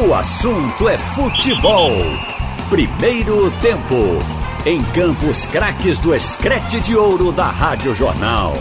[0.00, 1.90] O assunto é futebol.
[2.70, 4.20] Primeiro tempo.
[4.64, 8.54] Em Campos Craques do Escrete de Ouro da Rádio Jornal.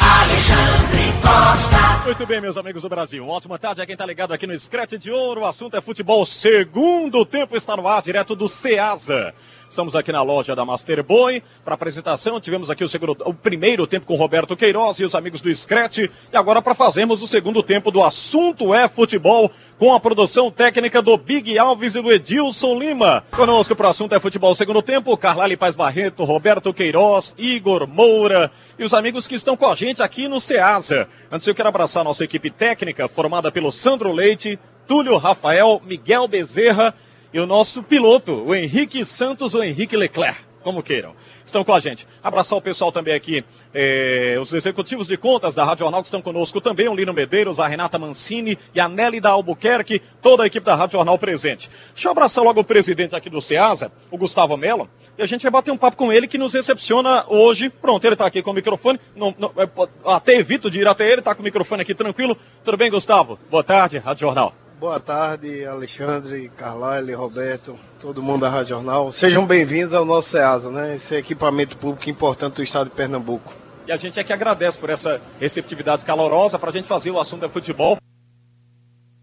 [0.00, 1.89] Alexandre Costa.
[2.10, 3.22] Muito bem, meus amigos do Brasil.
[3.22, 5.42] Uma ótima tarde a quem está ligado aqui no Scratch de Ouro.
[5.42, 6.26] O assunto é futebol.
[6.26, 9.32] Segundo tempo está no ar, direto do Ceasa.
[9.68, 12.40] Estamos aqui na loja da Master Boy para apresentação.
[12.40, 12.88] Tivemos aqui o,
[13.26, 15.98] o primeiro tempo com Roberto Queiroz e os amigos do Scratch.
[15.98, 19.48] E agora para fazermos o segundo tempo do assunto é futebol
[19.80, 23.24] com a produção técnica do Big Alves e do Edilson Lima.
[23.30, 28.52] Conosco para o assunto é futebol segundo tempo, Carlali Paz Barreto, Roberto Queiroz, Igor Moura
[28.78, 31.08] e os amigos que estão com a gente aqui no Ceasa.
[31.32, 36.28] Antes eu quero abraçar a nossa equipe técnica, formada pelo Sandro Leite, Túlio Rafael, Miguel
[36.28, 36.94] Bezerra
[37.32, 41.14] e o nosso piloto, o Henrique Santos ou Henrique Leclerc, como queiram.
[41.50, 42.06] Estão com a gente.
[42.22, 46.22] Abraçar o pessoal também aqui, eh, os executivos de contas da Rádio Jornal que estão
[46.22, 50.46] conosco também, o Lino Medeiros, a Renata Mancini e a Nelly da Albuquerque, toda a
[50.46, 51.68] equipe da Rádio Jornal presente.
[51.92, 55.42] Deixa eu abraçar logo o presidente aqui do SEASA, o Gustavo Mello, e a gente
[55.42, 57.68] vai bater um papo com ele que nos recepciona hoje.
[57.68, 59.68] Pronto, ele está aqui com o microfone, não, não, é,
[60.04, 62.36] até evito de ir até ele, está com o microfone aqui tranquilo.
[62.64, 63.40] Tudo bem, Gustavo?
[63.50, 64.54] Boa tarde, Rádio Jornal.
[64.80, 69.12] Boa tarde, Alexandre, Carlyle, Roberto, todo mundo da Rádio Jornal.
[69.12, 70.94] Sejam bem-vindos ao nosso SEASA, né?
[70.94, 73.52] Esse equipamento público importante do estado de Pernambuco.
[73.86, 77.20] E a gente é que agradece por essa receptividade calorosa para a gente fazer o
[77.20, 77.98] assunto é futebol.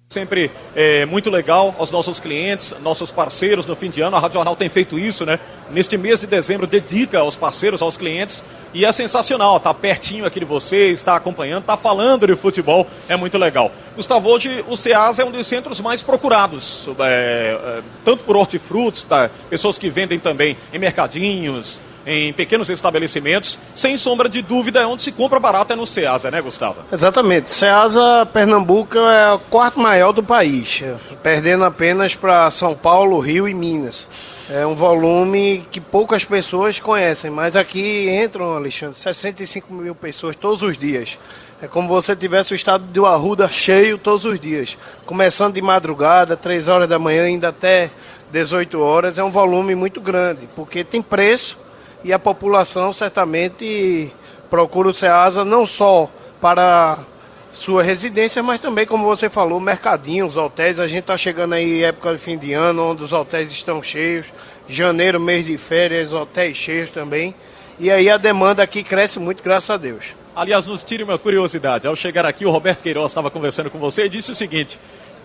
[0.09, 4.15] Sempre é, muito legal aos nossos clientes, nossos parceiros no fim de ano.
[4.15, 5.37] A Rádio Jornal tem feito isso, né?
[5.69, 8.41] Neste mês de dezembro, dedica aos parceiros, aos clientes.
[8.73, 12.87] E é sensacional, tá pertinho aqui de vocês, está acompanhando, está falando de futebol.
[13.09, 13.69] É muito legal.
[13.97, 19.03] Gustavo, hoje o SEAS é um dos centros mais procurados, é, é, tanto por hortifrutos,
[19.03, 19.29] tá?
[19.49, 25.03] pessoas que vendem também em mercadinhos, em pequenos estabelecimentos, sem sombra de dúvida, é onde
[25.03, 26.77] se compra barato é no Ceasa, né, Gustavo?
[26.89, 27.51] Exatamente.
[27.51, 30.81] Ceasa Pernambuco é o quarto maior do país,
[31.21, 34.07] perdendo apenas para São Paulo, Rio e Minas.
[34.49, 40.61] É um volume que poucas pessoas conhecem, mas aqui entram, Alexandre, 65 mil pessoas todos
[40.61, 41.19] os dias.
[41.61, 44.77] É como você tivesse o estado de Arruda cheio todos os dias.
[45.05, 47.91] Começando de madrugada, 3 horas da manhã, ainda até
[48.31, 49.17] 18 horas.
[49.17, 51.66] É um volume muito grande, porque tem preço
[52.03, 54.11] e a população certamente
[54.49, 56.09] procura o SEASA não só
[56.39, 56.99] para
[57.51, 60.79] sua residência, mas também, como você falou, mercadinhos, hotéis.
[60.79, 64.27] A gente está chegando aí época de fim de ano, onde os hotéis estão cheios.
[64.69, 67.33] Janeiro, mês de férias, hotéis cheios também.
[67.79, 70.05] E aí a demanda aqui cresce muito, graças a Deus.
[70.35, 71.87] Aliás, nos tire uma curiosidade.
[71.87, 74.79] Ao chegar aqui, o Roberto Queiroz estava conversando com você e disse o seguinte: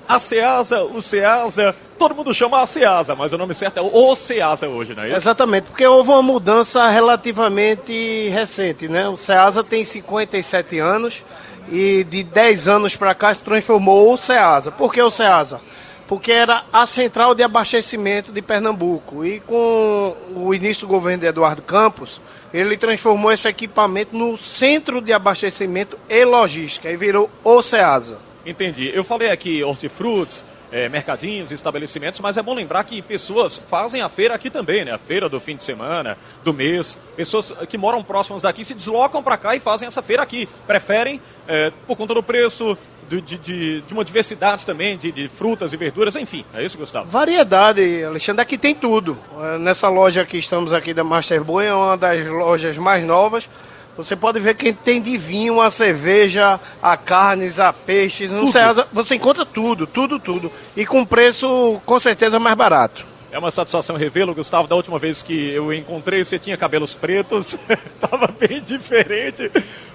[0.08, 4.14] a Ceasa, o Ceasa, todo mundo chama a Ceasa, mas o nome certo é o
[4.16, 5.16] Ceasa hoje, não é isso?
[5.16, 9.08] Exatamente, porque houve uma mudança relativamente recente, né?
[9.08, 11.22] O Ceasa tem 57 anos
[11.70, 14.70] e de 10 anos para cá se transformou o Ceasa.
[14.70, 15.60] Por que o Ceasa?
[16.06, 19.24] Porque era a central de abastecimento de Pernambuco.
[19.24, 22.20] E com o início do governo de Eduardo Campos,
[22.52, 28.31] ele transformou esse equipamento no centro de abastecimento e logística e virou o Ceasa.
[28.44, 28.91] Entendi.
[28.94, 34.08] Eu falei aqui hortifrutos, é, mercadinhos, estabelecimentos, mas é bom lembrar que pessoas fazem a
[34.08, 34.92] feira aqui também, né?
[34.92, 36.98] A feira do fim de semana, do mês.
[37.14, 40.48] Pessoas que moram próximas daqui se deslocam para cá e fazem essa feira aqui.
[40.66, 42.76] Preferem, é, por conta do preço,
[43.08, 46.44] de, de, de, uma diversidade também de, de, frutas e verduras, enfim.
[46.54, 47.10] É isso, Gustavo?
[47.10, 48.41] Variedade, Alexandre.
[48.41, 49.19] Aqui tem tudo.
[49.60, 53.48] Nessa loja que estamos aqui da Master Boy, é uma das lojas mais novas.
[53.97, 58.30] Você pode ver que tem de vinho, a cerveja, a carnes, a peixes.
[58.30, 60.50] No Ceasa, você encontra tudo, tudo, tudo.
[60.76, 63.04] E com preço com certeza mais barato.
[63.31, 64.69] É uma satisfação revê-lo, Gustavo.
[64.69, 69.50] Da última vez que eu encontrei, você tinha cabelos pretos, estava bem diferente.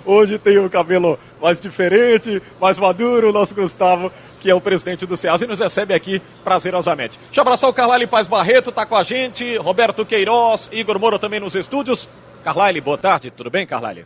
[0.06, 5.06] Hoje tem o cabelo mais diferente, mais maduro, o nosso Gustavo, que é o presidente
[5.06, 7.20] do Ceasa e nos recebe aqui prazerosamente.
[7.26, 11.20] Deixa eu abraçar o Carlyle Paz Barreto, está com a gente, Roberto Queiroz, Igor Moura
[11.20, 12.08] também nos estúdios.
[12.44, 14.06] Carlyle, boa tarde, tudo bem, Carlyle?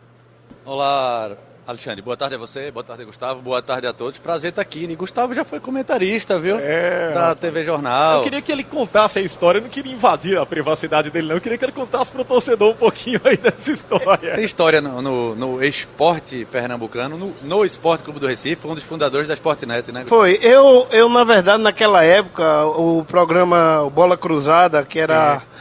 [0.66, 1.32] Olá,
[1.66, 4.20] Alexandre, boa tarde a você, boa tarde, Gustavo, boa tarde a todos.
[4.20, 4.84] Prazer estar aqui.
[4.84, 6.58] E Gustavo já foi comentarista, viu?
[6.60, 7.14] É.
[7.14, 8.18] Da TV Jornal.
[8.18, 11.36] Eu queria que ele contasse a história, eu não queria invadir a privacidade dele, não.
[11.36, 14.34] Eu queria que ele contasse para o torcedor um pouquinho aí dessa história.
[14.36, 18.76] Tem história no, no, no esporte pernambucano, no, no Esporte Clube do Recife, foi um
[18.76, 20.04] dos fundadores da Sportnet, né?
[20.08, 20.40] Foi.
[20.42, 25.40] Eu, eu, na verdade, naquela época, o programa Bola Cruzada, que era.
[25.40, 25.52] Sim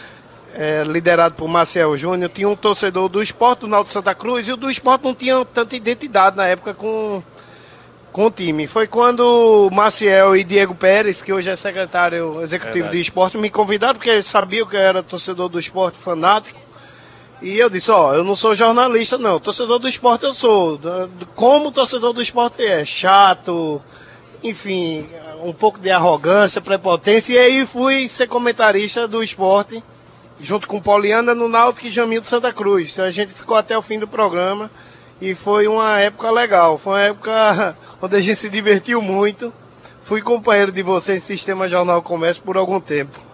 [0.55, 4.53] é, liderado por Marcel Júnior, tinha um torcedor do esporte do Náutico Santa Cruz e
[4.53, 7.23] o do esporte não tinha tanta identidade na época com,
[8.13, 8.67] com o time.
[8.67, 12.97] Foi quando Maciel e Diego Pérez, que hoje é secretário executivo Verdade.
[12.97, 16.61] de esporte, me convidaram porque eles sabiam que eu era torcedor do esporte fanático.
[17.43, 19.41] E eu disse, ó, eu não sou jornalista, não.
[19.41, 20.79] Torcedor do esporte eu sou.
[21.35, 22.85] Como torcedor do esporte é?
[22.85, 23.81] Chato,
[24.43, 25.07] enfim,
[25.43, 27.33] um pouco de arrogância, prepotência.
[27.33, 29.83] E aí fui ser comentarista do esporte,
[30.43, 32.99] junto com Poliana no Náutico e Jamil de Santa Cruz.
[32.99, 34.71] A gente ficou até o fim do programa.
[35.21, 36.79] E foi uma época legal.
[36.79, 39.53] Foi uma época onde a gente se divertiu muito.
[40.03, 43.31] Fui companheiro de você em Sistema Jornal Comércio por algum tempo.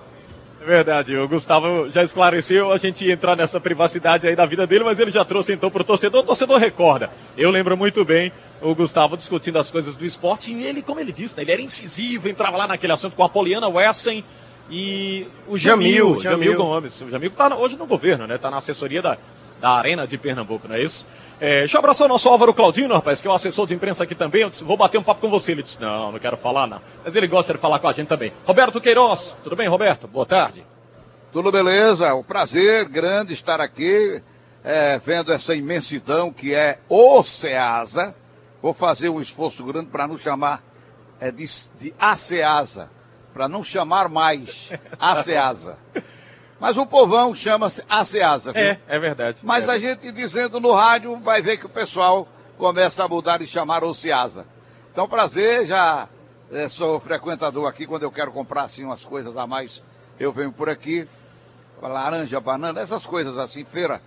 [0.66, 4.98] Verdade, o Gustavo já esclareceu a gente entrar nessa privacidade aí da vida dele, mas
[4.98, 6.22] ele já trouxe então para o torcedor.
[6.22, 7.08] O torcedor recorda.
[7.36, 11.12] Eu lembro muito bem o Gustavo discutindo as coisas do esporte e ele, como ele
[11.12, 14.24] disse, né, ele era incisivo, entrava lá naquele assunto com a Poliana Wessen
[14.70, 17.00] e o Jamil, Jamil, Jamil Gomes.
[17.00, 18.36] O Jamil está hoje no governo, né?
[18.36, 19.16] Está na assessoria da,
[19.60, 21.06] da Arena de Pernambuco, não é isso?
[21.38, 24.04] É, deixa eu abraçar o nosso Álvaro Claudino, rapaz, que é o assessor de imprensa
[24.04, 24.42] aqui também.
[24.42, 25.52] Eu disse, vou bater um papo com você.
[25.52, 26.80] Ele disse, não, não quero falar, não.
[27.04, 28.32] Mas ele gosta de falar com a gente também.
[28.46, 30.08] Roberto Queiroz, tudo bem, Roberto?
[30.08, 30.64] Boa tarde.
[31.32, 34.22] Tudo beleza, um prazer grande estar aqui,
[34.64, 38.14] é, vendo essa imensidão que é o Ceasa.
[38.62, 40.62] Vou fazer um esforço grande para não chamar
[41.20, 41.44] é, de,
[41.78, 42.88] de ACEASA,
[43.36, 45.76] para não chamar mais ACEASA.
[46.58, 48.62] Mas o povão chama-se ASEASA, viu?
[48.62, 49.40] É, é verdade.
[49.42, 49.72] Mas é.
[49.72, 53.84] a gente dizendo no rádio vai ver que o pessoal começa a mudar e chamar
[53.84, 54.46] Oceasa.
[54.90, 56.08] Então, prazer, já
[56.50, 59.82] é, sou frequentador aqui, quando eu quero comprar assim umas coisas a mais,
[60.18, 61.06] eu venho por aqui.
[61.82, 64.00] Laranja, banana, essas coisas assim, feira.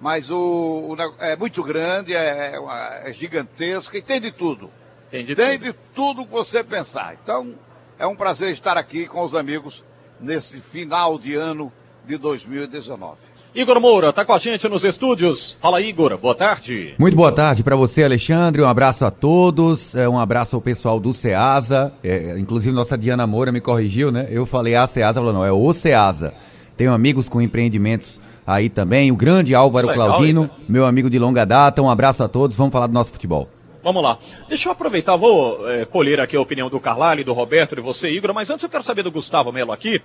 [0.00, 4.68] Mas o, o é muito grande, é, é, é, gigantesca e tem de tudo.
[5.12, 5.64] Tem de tem tudo.
[5.64, 7.16] de tudo que você pensar.
[7.22, 7.56] Então,
[7.98, 9.84] é um prazer estar aqui com os amigos
[10.20, 11.72] nesse final de ano
[12.06, 13.16] de 2019.
[13.54, 15.56] Igor Moura está com a gente nos estúdios.
[15.60, 16.94] Fala, Igor, boa tarde.
[16.98, 18.60] Muito boa tarde para você, Alexandre.
[18.60, 19.94] Um abraço a todos.
[19.94, 21.92] É, um abraço ao pessoal do Ceasa.
[22.02, 24.26] É, inclusive, nossa Diana Moura me corrigiu, né?
[24.28, 26.34] Eu falei a Ceasa, ela falou, não, é o Ceasa.
[26.76, 29.12] Tenho amigos com empreendimentos aí também.
[29.12, 31.80] O grande Álvaro Legal, Claudino, meu amigo de longa data.
[31.80, 32.56] Um abraço a todos.
[32.56, 33.48] Vamos falar do nosso futebol.
[33.84, 34.18] Vamos lá.
[34.48, 38.08] Deixa eu aproveitar, vou é, colher aqui a opinião do Carlyle, do Roberto, de você,
[38.08, 40.00] Igor, mas antes eu quero saber do Gustavo Melo aqui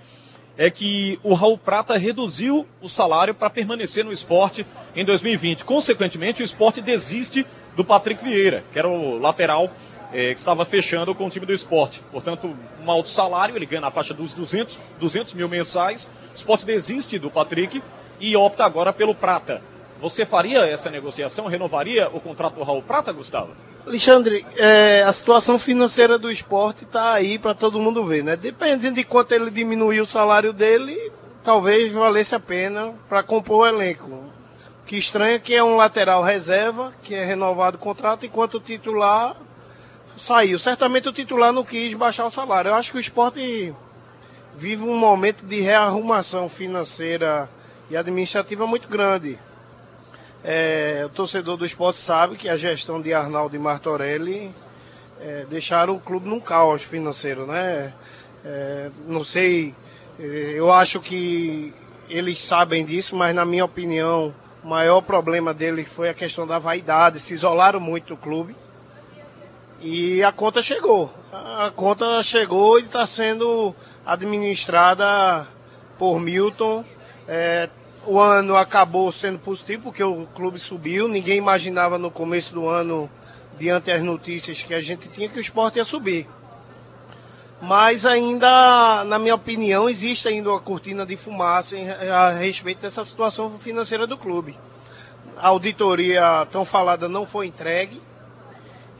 [0.58, 5.64] é que o Raul Prata reduziu o salário para permanecer no esporte em 2020.
[5.64, 9.70] Consequentemente, o esporte desiste do Patrick Vieira, que era o lateral
[10.12, 12.02] é, que estava fechando com o time do esporte.
[12.12, 12.54] Portanto,
[12.84, 16.10] um alto salário, ele ganha na faixa dos 200, 200 mil mensais.
[16.32, 17.82] O esporte desiste do Patrick
[18.20, 19.62] e opta agora pelo Prata.
[20.02, 23.69] Você faria essa negociação, renovaria o contrato do Raul Prata, Gustavo?
[23.86, 28.36] Alexandre, é, a situação financeira do esporte está aí para todo mundo ver, né?
[28.36, 31.10] Dependendo de quanto ele diminuir o salário dele,
[31.42, 34.10] talvez valesse a pena para compor o elenco.
[34.10, 38.54] O que estranha é que é um lateral reserva, que é renovado o contrato, enquanto
[38.54, 39.34] o titular
[40.16, 40.58] saiu.
[40.58, 42.68] Certamente o titular não quis baixar o salário.
[42.68, 43.74] Eu acho que o esporte
[44.56, 47.48] vive um momento de rearrumação financeira
[47.88, 49.38] e administrativa muito grande.
[50.42, 54.54] É, o torcedor do esporte sabe que a gestão de Arnaldo e Martorelli
[55.20, 57.92] é, deixaram o clube num caos financeiro, né?
[58.44, 59.74] É, não sei,
[60.18, 61.74] é, eu acho que
[62.08, 64.34] eles sabem disso, mas na minha opinião,
[64.64, 68.56] o maior problema dele foi a questão da vaidade, se isolaram muito do clube.
[69.80, 71.10] E a conta chegou.
[71.32, 75.46] A conta chegou e está sendo administrada
[75.98, 76.84] por Milton.
[77.26, 77.68] É,
[78.06, 81.08] o ano acabou sendo positivo porque o clube subiu.
[81.08, 83.10] Ninguém imaginava no começo do ano,
[83.58, 86.28] diante das notícias que a gente tinha, que o esporte ia subir.
[87.60, 91.76] Mas ainda, na minha opinião, existe ainda uma cortina de fumaça
[92.10, 94.58] a respeito dessa situação financeira do clube.
[95.36, 98.00] A auditoria tão falada não foi entregue.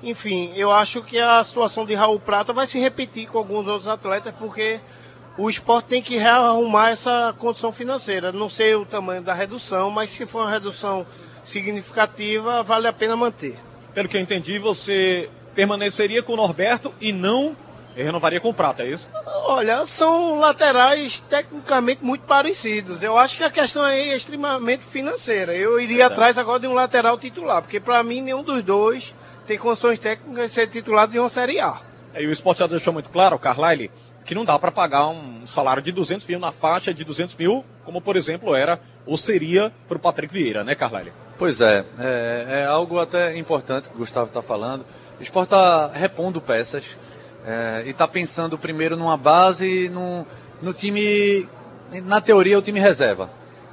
[0.02, 3.88] Enfim, eu acho que a situação de Raul Prata vai se repetir com alguns outros
[3.88, 4.80] atletas, porque
[5.40, 8.30] o esporte tem que rearrumar essa condição financeira.
[8.30, 11.06] Não sei o tamanho da redução, mas se for uma redução
[11.42, 13.58] significativa, vale a pena manter.
[13.94, 17.56] Pelo que eu entendi, você permaneceria com o Norberto e não
[17.96, 19.08] renovaria com o Prata, é isso?
[19.46, 23.02] Olha, são laterais tecnicamente muito parecidos.
[23.02, 25.54] Eu acho que a questão é extremamente financeira.
[25.54, 29.14] Eu iria atrás agora de um lateral titular, porque para mim nenhum dos dois
[29.46, 31.80] tem condições técnicas de ser titular de uma Série A.
[32.12, 33.90] É, e o esporte já deixou muito claro, o Carlyle,
[34.30, 37.64] que não dá para pagar um salário de 200 mil na faixa de 200 mil,
[37.84, 41.12] como por exemplo era ou seria para o Patrick Vieira, né, Carlyle?
[41.36, 44.86] Pois é, é, é algo até importante que o Gustavo está falando.
[45.18, 46.96] O esporte está repondo peças
[47.44, 50.24] é, e está pensando primeiro numa base, no,
[50.62, 51.48] no time,
[52.04, 53.28] na teoria, o time reserva.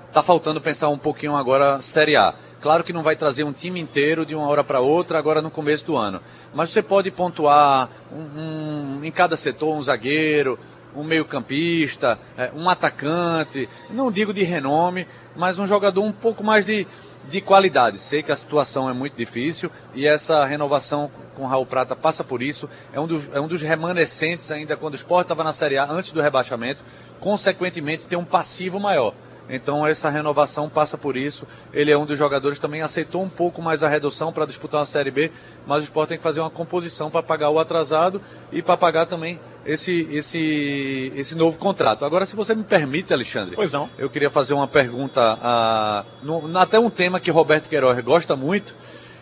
[0.08, 2.34] Está faltando pensar um pouquinho agora Série A.
[2.62, 5.52] Claro que não vai trazer um time inteiro de uma hora para outra agora no
[5.52, 6.20] começo do ano.
[6.54, 10.58] Mas você pode pontuar um, um, em cada setor um zagueiro,
[10.96, 16.66] um meio-campista, é, um atacante, não digo de renome, mas um jogador um pouco mais
[16.66, 16.88] de,
[17.30, 18.00] de qualidade.
[18.00, 22.24] Sei que a situação é muito difícil e essa renovação com o Raul Prata passa
[22.24, 22.68] por isso.
[22.92, 25.86] É um dos, é um dos remanescentes ainda quando o Sport estava na Série A,
[25.86, 26.84] antes do rebaixamento.
[27.20, 29.14] Consequentemente, tem um passivo maior.
[29.50, 31.48] Então essa renovação passa por isso.
[31.74, 34.86] Ele é um dos jogadores também aceitou um pouco mais a redução para disputar uma
[34.86, 35.32] Série B,
[35.66, 39.06] mas o Sport tem que fazer uma composição para pagar o atrasado e para pagar
[39.06, 42.06] também esse, esse, esse novo contrato.
[42.06, 43.89] Agora, se você me permite, Alexandre, Pois não.
[43.98, 48.74] eu queria fazer uma pergunta, a, no, até um tema que Roberto Queiroz gosta muito,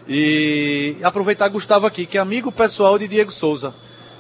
[0.08, 3.74] e aproveitar Gustavo aqui, que é amigo pessoal de Diego Souza.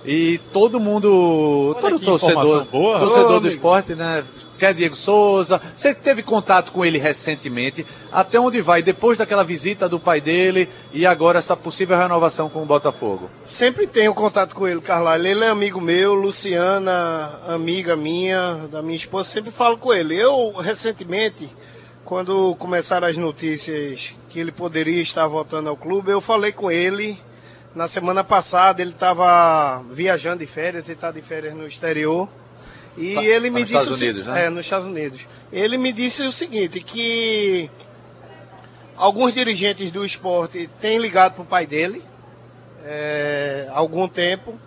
[0.03, 3.47] E todo mundo, Olha todo torcedor, torcedor Ô, do amigo.
[3.47, 4.23] esporte, né?
[4.57, 5.61] Quer Diego Souza.
[5.75, 7.85] Você teve contato com ele recentemente.
[8.11, 8.81] Até onde vai?
[8.81, 13.29] Depois daquela visita do pai dele e agora essa possível renovação com o Botafogo.
[13.43, 15.27] Sempre tenho contato com ele, Carlalho.
[15.27, 20.15] Ele é amigo meu, Luciana, amiga minha, da minha esposa, sempre falo com ele.
[20.15, 21.49] Eu, recentemente,
[22.05, 27.19] quando começaram as notícias que ele poderia estar voltando ao clube, eu falei com ele.
[27.73, 32.29] Na semana passada ele estava viajando de férias, ele está de férias no exterior.
[32.97, 33.79] E Tá- ele tá me nos disse.
[33.81, 34.45] Estados Unidos, né?
[34.45, 35.21] É, nos Estados Unidos.
[35.51, 37.69] Ele me disse o seguinte, que
[38.95, 42.01] alguns dirigentes do esporte têm ligado para o pai dele
[42.83, 44.57] é, há algum tempo,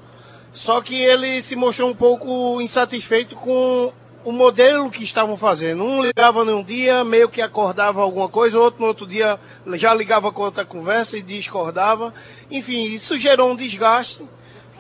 [0.53, 3.93] só que ele se mostrou um pouco insatisfeito com
[4.25, 5.85] o modelo que estavam fazendo.
[5.85, 9.39] Um ligava num dia, meio que acordava alguma coisa, outro no outro dia
[9.75, 12.13] já ligava com outra conversa e discordava.
[12.51, 14.23] Enfim, isso gerou um desgaste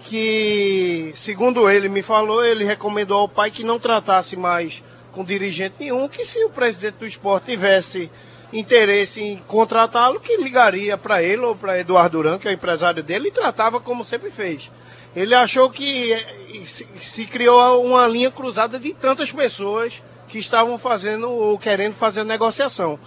[0.02, 5.76] que, segundo ele me falou, ele recomendou ao pai que não tratasse mais com dirigente
[5.81, 8.11] nenhum, que se o presidente do esporte tivesse
[8.52, 13.02] interesse em contratá-lo, que ligaria para ele ou para Eduardo Duran, que é o empresário
[13.02, 14.71] dele, e tratava como sempre fez.
[15.14, 20.78] Ele achou que eh, se, se criou uma linha cruzada de tantas pessoas que estavam
[20.78, 22.99] fazendo ou querendo fazer negociação.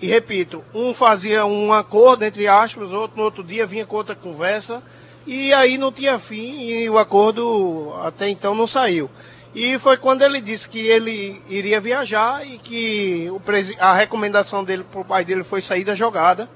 [0.00, 4.14] E repito, um fazia um acordo, entre aspas, outro no outro dia vinha com outra
[4.14, 4.82] conversa,
[5.26, 9.10] e aí não tinha fim e o acordo até então não saiu.
[9.54, 13.40] E foi quando ele disse que ele iria viajar e que o
[13.80, 16.48] a recomendação dele para o pai dele foi sair da jogada,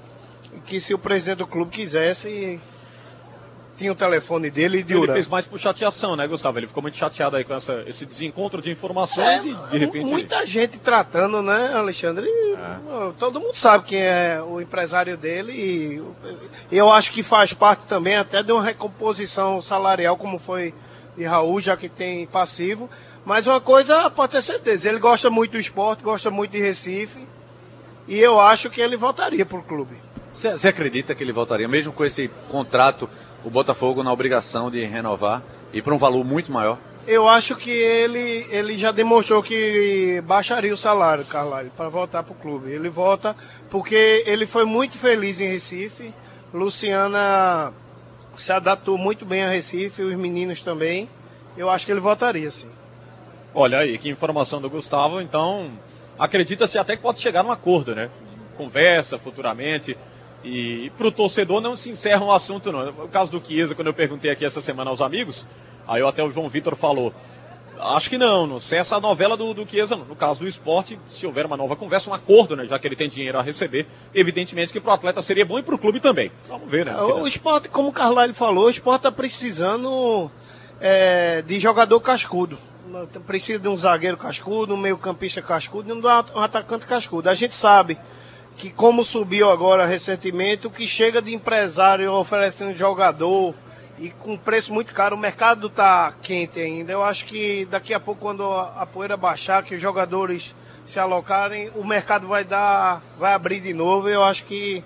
[0.55, 2.61] e que se o presidente do clube quisesse,
[3.81, 5.15] tinha o telefone dele de Ele Urano.
[5.15, 6.59] fez mais por chateação, né, Gustavo?
[6.59, 10.05] Ele ficou muito chateado aí com essa, esse desencontro de informações e de repente.
[10.05, 12.29] É, Muita gente tratando, né, Alexandre?
[13.19, 15.53] Todo mundo sabe quem é o empresário dele
[16.71, 20.75] e eu acho que faz parte também até de uma recomposição salarial, como foi
[21.17, 22.91] de Raul, já que tem passivo.
[23.25, 27.27] Mas uma coisa pode ter certeza, ele gosta muito do esporte, gosta muito de Recife
[28.07, 29.97] e eu acho que ele voltaria para o clube.
[30.33, 33.09] Você você acredita que ele voltaria, mesmo com esse contrato,
[33.45, 35.43] o Botafogo na obrigação de renovar
[35.73, 36.79] e por um valor muito maior?
[37.07, 42.33] Eu acho que ele, ele já demonstrou que baixaria o salário, Carlalho, para voltar para
[42.33, 42.71] o clube.
[42.71, 43.35] Ele volta
[43.71, 46.13] porque ele foi muito feliz em Recife.
[46.53, 47.73] Luciana
[48.35, 51.09] se adaptou muito bem a Recife, os meninos também.
[51.57, 52.71] Eu acho que ele voltaria, sim.
[53.55, 55.21] Olha aí, que informação do Gustavo.
[55.21, 55.73] Então,
[56.19, 58.09] acredita-se até que pode chegar num acordo, né?
[58.57, 59.97] Conversa futuramente.
[60.43, 62.89] E para o torcedor não se encerra um assunto, não.
[63.05, 65.47] O caso do Chiesa, quando eu perguntei aqui essa semana aos amigos,
[65.87, 67.13] aí até o João Vitor falou.
[67.79, 70.05] Acho que não, não cessa a novela do, do Chiesa, não.
[70.05, 72.67] No caso do esporte, se houver uma nova conversa, um acordo, né?
[72.67, 75.63] Já que ele tem dinheiro a receber, evidentemente que para o atleta seria bom e
[75.63, 76.31] para o clube também.
[76.49, 76.95] Vamos ver, né?
[77.01, 80.31] O esporte, como o Carlalho falou, o esporte está precisando
[80.81, 82.59] é, de jogador cascudo.
[83.27, 87.31] Precisa de um zagueiro cascudo, um meio campista cascudo e um atacante cascudo.
[87.31, 87.97] A gente sabe
[88.57, 93.55] que como subiu agora recentemente, o que chega de empresário oferecendo jogador
[93.99, 96.93] e com preço muito caro, o mercado está quente ainda.
[96.93, 100.55] Eu acho que daqui a pouco, quando a poeira baixar, que os jogadores
[100.85, 104.09] se alocarem, o mercado vai dar, vai abrir de novo.
[104.09, 104.83] Eu acho que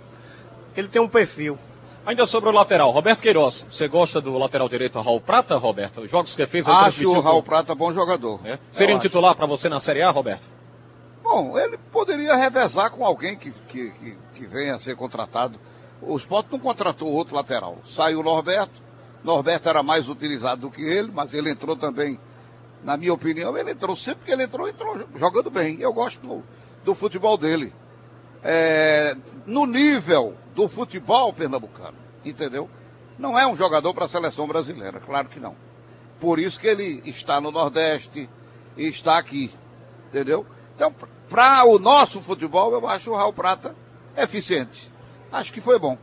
[0.76, 1.58] ele tem um perfil.
[2.06, 6.02] Ainda sobre o lateral, Roberto Queiroz, você gosta do lateral direito Raul Prata, Roberto?
[6.02, 8.40] Os jogos que fez, Acho o Raul com- Prata bom jogador.
[8.44, 8.58] É.
[8.70, 9.08] Seria um acho.
[9.08, 10.42] titular para você na Série A, Roberto?
[11.24, 15.58] Bom, ele poderia revezar com alguém que, que, que, que venha a ser contratado.
[16.02, 17.78] O Sport não contratou outro lateral.
[17.82, 18.82] Saiu o Norberto.
[19.24, 22.20] Norberto era mais utilizado do que ele, mas ele entrou também,
[22.82, 25.80] na minha opinião, ele entrou sempre que ele entrou, entrou jogando bem.
[25.80, 26.42] Eu gosto do,
[26.84, 27.72] do futebol dele.
[28.42, 29.16] É,
[29.46, 32.68] no nível do futebol pernambucano, entendeu?
[33.18, 35.56] Não é um jogador para a seleção brasileira, claro que não.
[36.20, 38.28] Por isso que ele está no Nordeste
[38.76, 39.50] e está aqui,
[40.08, 40.46] entendeu?
[40.74, 40.94] Então,
[41.28, 43.74] para o nosso futebol, eu acho o Raul Prata
[44.16, 44.90] eficiente.
[45.32, 45.98] Acho que foi bom.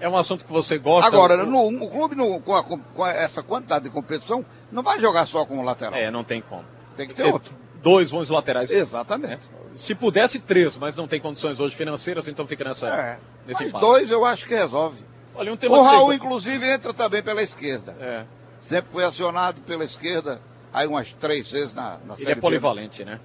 [0.00, 1.06] É um assunto que você gosta.
[1.06, 5.26] Agora, no, o clube no- com, a- com essa quantidade de competição não vai jogar
[5.26, 5.94] só com o lateral.
[5.94, 6.64] É, não tem como.
[6.96, 7.54] Tem que ter outro.
[7.80, 8.70] Dois bons laterais.
[8.70, 9.42] Exatamente.
[9.76, 12.88] Se pudesse, três, mas não tem condições hoje financeiras, então fica nessa.
[12.88, 13.18] É.
[13.46, 15.02] nesse Mas dois eu acho que resolve.
[15.34, 17.96] Olha, um tema O Raul, inclusive, entra também pela esquerda.
[18.00, 18.24] É,
[18.60, 20.40] Sempre foi acionado pela esquerda,
[20.72, 22.40] aí umas três vezes na, na ele Série é B.
[22.40, 23.18] polivalente, né?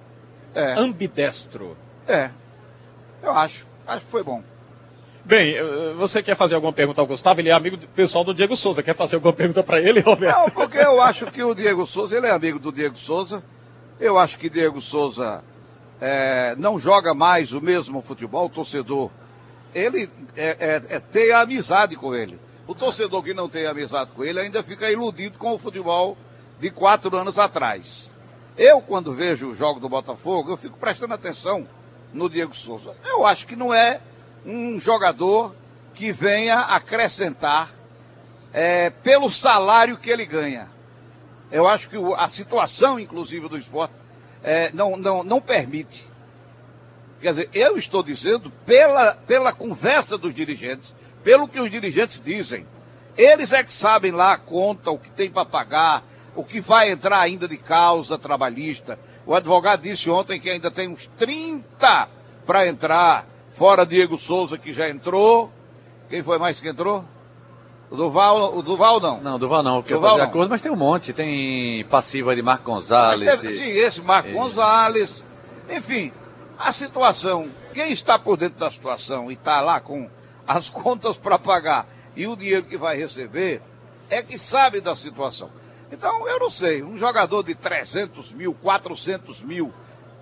[0.54, 1.76] É, Ambidestro.
[2.06, 2.30] é.
[3.22, 3.66] Eu acho.
[3.86, 4.42] Acho que foi bom.
[5.24, 7.40] Bem, eh, você quer fazer alguma pergunta ao Gustavo?
[7.40, 8.82] Ele é amigo do pessoal do Diego Souza.
[8.82, 10.36] Quer fazer alguma pergunta para ele, Roberto?
[10.36, 13.42] Não, porque eu acho que o Diego Souza, ele é amigo do Diego Souza.
[13.98, 15.42] Eu acho que Diego Souza
[16.00, 19.10] é, não joga mais o mesmo futebol, o torcedor.
[19.74, 22.38] Ele é, é, é ter amizade com ele.
[22.66, 26.16] O torcedor que não tem amizade com ele ainda fica iludido com o futebol
[26.60, 28.12] de quatro anos atrás.
[28.58, 31.66] Eu, quando vejo o jogo do Botafogo, eu fico prestando atenção
[32.12, 32.92] no Diego Souza.
[33.04, 34.00] Eu acho que não é
[34.44, 35.54] um jogador
[35.94, 37.70] que venha acrescentar
[38.52, 40.68] é, pelo salário que ele ganha.
[41.52, 43.94] Eu acho que a situação, inclusive, do esporte
[44.42, 46.04] é, não, não, não permite.
[47.20, 52.66] Quer dizer, eu estou dizendo pela, pela conversa dos dirigentes, pelo que os dirigentes dizem.
[53.16, 56.04] Eles é que sabem lá a conta, o que tem para pagar,
[56.38, 58.96] o que vai entrar ainda de causa trabalhista.
[59.26, 62.08] O advogado disse ontem que ainda tem uns 30
[62.46, 65.50] para entrar, fora Diego Souza, que já entrou.
[66.08, 67.04] Quem foi mais que entrou?
[67.90, 69.20] O Duval, o Duval não.
[69.20, 70.28] Não, Duval não, quer Duval fazer não.
[70.30, 71.12] acordo, mas tem um monte.
[71.12, 73.40] Tem passiva de Marco Gonzalez.
[73.40, 75.24] teve- e- sim, esse Marco Gonzalez.
[75.68, 76.12] Enfim,
[76.56, 80.08] a situação, quem está por dentro da situação e está lá com
[80.46, 83.60] as contas para pagar e o dinheiro que vai receber,
[84.08, 85.50] é que sabe da situação.
[85.90, 89.72] Então, eu não sei, um jogador de 300 mil, 400 mil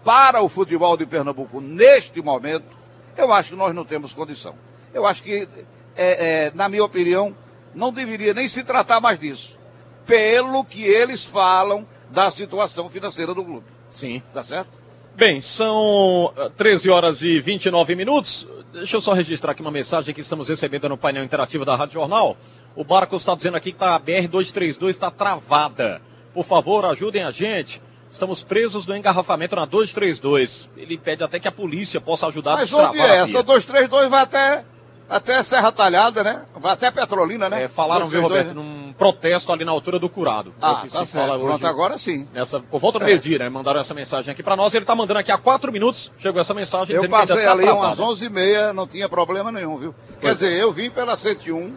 [0.04, 2.76] para o futebol de Pernambuco neste momento,
[3.16, 4.54] eu acho que nós não temos condição.
[4.94, 5.48] Eu acho que,
[5.96, 7.36] é, é, na minha opinião,
[7.74, 9.58] não deveria nem se tratar mais disso.
[10.06, 13.66] Pelo que eles falam da situação financeira do clube.
[13.90, 14.22] Sim.
[14.32, 14.68] Tá certo?
[15.16, 18.46] Bem, são ah, 13 horas e 29 minutos.
[18.72, 21.94] Deixa eu só registrar aqui uma mensagem que estamos recebendo no painel interativo da Rádio
[21.94, 22.36] Jornal.
[22.76, 26.00] O Barco está dizendo aqui que tá, a BR-232 está travada.
[26.34, 27.82] Por favor, ajudem a gente.
[28.10, 30.68] Estamos presos no engarrafamento na 232.
[30.76, 33.18] Ele pede até que a polícia possa ajudar a Mas destravar onde a é?
[33.20, 34.64] Essa 232 vai até,
[35.08, 36.44] até Serra Talhada, né?
[36.54, 37.64] Vai até Petrolina, né?
[37.64, 40.50] É, falaram, viu, 232, Roberto, num protesto ali na altura do Curado.
[40.50, 41.26] É Ah, tá certo.
[41.26, 42.28] fala Pronto, agora sim.
[42.32, 43.08] Nessa, por volta do É.
[43.08, 43.48] meio-dia, né?
[43.48, 44.72] Mandaram essa mensagem aqui para nós.
[44.74, 46.12] Ele está mandando aqui há quatro minutos.
[46.18, 47.86] Chegou essa mensagem Eu passei tá ali travada.
[47.88, 49.94] umas 11h30, não tinha problema nenhum, viu?
[50.08, 51.74] Quer Pois dizer, eu vim pela 101,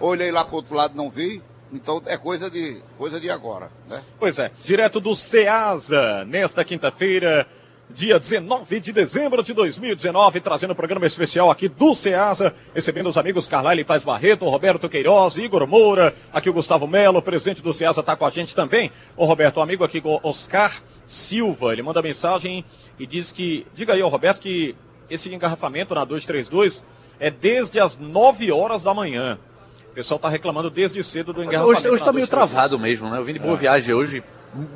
[0.00, 1.42] olhei lá pro outro lado, não vi.
[1.72, 4.02] Então é coisa de, coisa de agora, né?
[4.18, 7.46] Pois é, direto do Ceasa, nesta quinta-feira,
[7.90, 13.18] dia 19 de dezembro de 2019, trazendo o programa especial aqui do Ceasa, recebendo os
[13.18, 17.72] amigos Carlyle Paz Barreto, Roberto Queiroz, Igor Moura, aqui o Gustavo Melo, o presidente do
[17.72, 18.90] Ceasa está com a gente também.
[19.16, 22.64] Ô Roberto, o amigo aqui, o Oscar Silva, ele manda mensagem
[22.98, 24.74] e diz que, diga aí, ô Roberto, que
[25.08, 26.84] esse engarrafamento na 232
[27.18, 29.38] é desde as 9 horas da manhã.
[29.98, 31.76] O pessoal está reclamando desde cedo do engarrafamento.
[31.80, 32.30] Hoje, hoje na tá meio 232.
[32.30, 33.18] travado mesmo, né?
[33.18, 34.22] Eu vim de boa viagem hoje,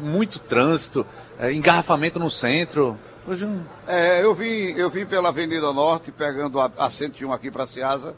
[0.00, 1.06] muito trânsito,
[1.38, 2.98] é, engarrafamento no centro.
[3.24, 3.64] Hoje não.
[3.86, 8.16] É, eu vim, eu vim pela Avenida Norte, pegando a, a 101 aqui para Ceasa.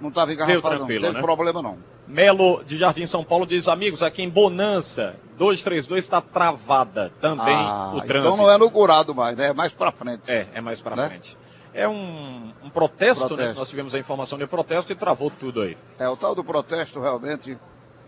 [0.00, 0.80] Não estava engarrafado, não.
[0.80, 1.20] Não teve né?
[1.20, 1.76] problema, não.
[2.06, 7.92] Melo de Jardim São Paulo diz, amigos, aqui em Bonança, 232 está travada também Ah,
[7.94, 8.32] o trânsito.
[8.32, 9.48] então não é no curado mais, né?
[9.48, 10.22] É mais para frente.
[10.26, 11.08] É, é mais para Né?
[11.08, 11.36] frente.
[11.78, 13.28] É um, um protesto, né?
[13.28, 13.58] Protesto.
[13.60, 15.76] Nós tivemos a informação de protesto e travou tudo aí.
[15.96, 17.56] É, o tal do protesto realmente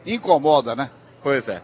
[0.05, 0.91] incomoda, né?
[1.23, 1.63] Pois é.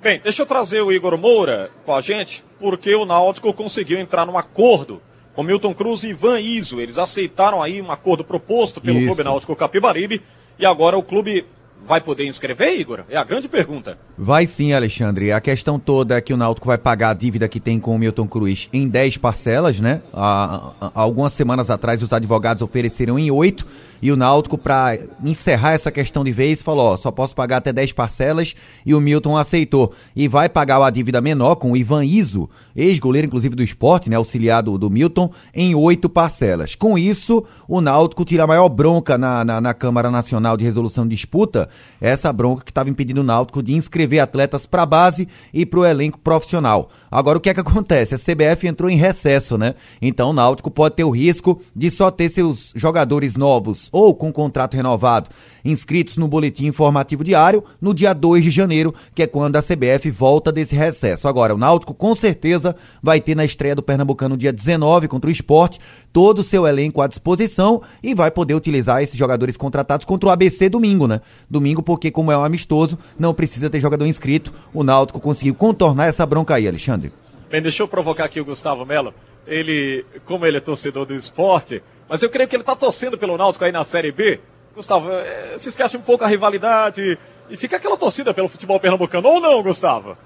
[0.00, 4.24] Bem, deixa eu trazer o Igor Moura com a gente, porque o Náutico conseguiu entrar
[4.24, 5.02] num acordo
[5.34, 6.80] com Milton Cruz e Ivan Iso.
[6.80, 9.06] Eles aceitaram aí um acordo proposto pelo Isso.
[9.08, 10.22] Clube Náutico Capibaribe
[10.56, 11.44] e agora o clube
[11.82, 13.04] vai poder inscrever, Igor?
[13.08, 13.98] É a grande pergunta.
[14.22, 15.32] Vai sim, Alexandre.
[15.32, 17.98] A questão toda é que o Náutico vai pagar a dívida que tem com o
[17.98, 20.02] Milton Cruz em 10 parcelas, né?
[20.12, 23.66] Há, há- algumas semanas atrás os advogados ofereceram em 8
[24.02, 27.70] e o Náutico, para encerrar essa questão de vez, falou: ó, só posso pagar até
[27.72, 28.54] 10 parcelas
[28.84, 29.92] e o Milton aceitou.
[30.16, 34.16] E vai pagar a dívida menor com o Ivan Iso, ex-goleiro inclusive do esporte, né?
[34.16, 36.74] Auxiliado do Milton, em 8 parcelas.
[36.74, 41.04] Com isso, o Náutico tira a maior bronca na, na, na Câmara Nacional de Resolução
[41.06, 41.68] de Disputa,
[42.00, 45.80] essa bronca que estava impedindo o Náutico de inscrever atletas para a base e para
[45.80, 46.90] o elenco profissional.
[47.10, 48.14] Agora, o que é que acontece?
[48.14, 49.74] A CBF entrou em recesso, né?
[50.00, 54.32] Então, o Náutico pode ter o risco de só ter seus jogadores novos ou com
[54.32, 55.30] contrato renovado
[55.64, 60.10] inscritos no boletim informativo diário no dia 2 de janeiro, que é quando a CBF
[60.10, 61.28] volta desse recesso.
[61.28, 65.32] Agora, o Náutico com certeza vai ter na estreia do Pernambucano dia 19 contra o
[65.32, 65.78] esporte
[66.12, 70.32] todo o seu elenco à disposição e vai poder utilizar esses jogadores contratados contra o
[70.32, 71.20] ABC domingo, né?
[71.48, 74.52] Domingo, porque como é um amistoso, não precisa ter jogador inscrito.
[74.72, 77.12] O Náutico conseguiu contornar essa bronca aí, Alexandre.
[77.50, 79.12] Bem, deixa eu provocar aqui o Gustavo Melo.
[79.46, 83.36] ele, como ele é torcedor do esporte, mas eu creio que ele está torcendo pelo
[83.36, 84.40] Náutico aí na Série B.
[84.74, 89.28] Gustavo, é, se esquece um pouco a rivalidade e fica aquela torcida pelo futebol pernambucano,
[89.28, 90.16] ou não, Gustavo?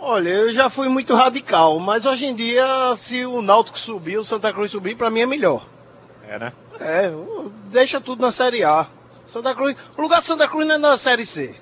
[0.00, 4.24] Olha, eu já fui muito radical, mas hoje em dia, se o Náutico subir, o
[4.24, 5.64] Santa Cruz subir, para mim é melhor.
[6.28, 6.52] É, né?
[6.80, 7.12] É,
[7.70, 8.86] deixa tudo na Série A.
[9.24, 11.54] Santa Cruz, o lugar de Santa Cruz não é na Série C.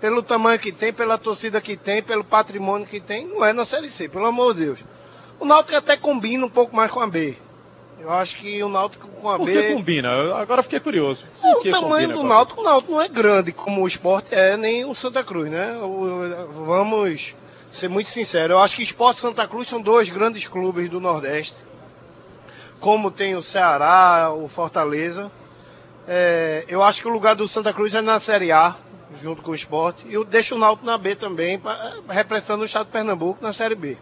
[0.00, 3.64] Pelo tamanho que tem, pela torcida que tem, pelo patrimônio que tem, não é na
[3.64, 4.78] Série C, pelo amor de Deus.
[5.40, 7.36] O Náutico até combina um pouco mais com a B.
[8.00, 9.52] Eu acho que o Náutico com a Por B.
[9.60, 10.08] que combina?
[10.12, 11.24] Eu agora fiquei curioso.
[11.42, 14.32] É, Por o que tamanho do Náutico, o Náutico não é grande como o esporte
[14.32, 15.76] é, nem o Santa Cruz, né?
[15.82, 17.34] O- Vamos
[17.72, 18.50] ser muito sinceros.
[18.50, 21.56] Eu acho que esporte e Santa Cruz são dois grandes clubes do Nordeste.
[22.78, 25.30] Como tem o Ceará, o Fortaleza.
[26.06, 28.76] É, eu acho que o lugar do Santa Cruz é na Série A,
[29.22, 30.04] junto com o esporte.
[30.08, 33.52] E eu deixo o Náutico na B também, pra- representando o estado de Pernambuco na
[33.52, 33.96] Série B.